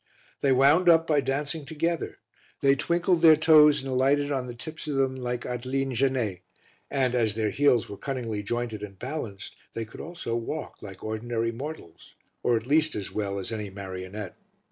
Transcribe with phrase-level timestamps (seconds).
[0.41, 2.17] They wound up by dancing together.
[2.63, 6.41] They twinkled their toes and alighted on the tips of them like Adeline Genee
[6.89, 11.51] and, as their heels were cunningly jointed and balanced, they could also walk like ordinary
[11.51, 14.35] mortals, or at least as well as any marionette.